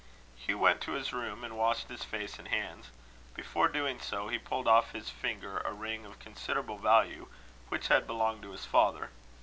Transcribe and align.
Hugh 0.35 0.57
went 0.57 0.81
to 0.81 0.93
his 0.93 1.13
room, 1.13 1.43
and 1.43 1.55
washed 1.55 1.89
his 1.89 2.03
face 2.03 2.39
and 2.39 2.47
hands. 2.47 2.89
Before 3.35 3.67
doing 3.67 3.99
so, 4.01 4.29
he 4.29 4.39
pulled 4.39 4.67
off 4.67 4.93
his 4.93 5.11
finger 5.11 5.59
a 5.59 5.73
ring 5.73 6.07
of 6.07 6.17
considerable 6.17 6.79
value, 6.79 7.27
which 7.69 7.89
had 7.89 8.07
belonged 8.07 8.41
to 8.41 8.51
his 8.51 8.65
father. 8.65 9.11